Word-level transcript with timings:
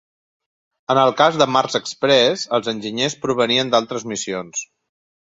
En 0.93 0.99
el 1.01 1.11
cas 1.19 1.35
de 1.41 1.47
Mars 1.55 1.77
Express, 1.79 2.45
els 2.59 2.71
enginyers 2.73 3.17
provenien 3.27 3.71
d'altres 3.75 4.07
missions. 4.15 4.65